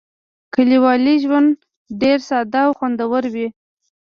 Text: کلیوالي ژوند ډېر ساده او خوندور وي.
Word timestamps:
کلیوالي 0.53 1.15
ژوند 1.23 1.49
ډېر 2.01 2.17
ساده 2.29 2.61
او 2.67 2.71
خوندور 2.77 3.23
وي. 3.33 3.47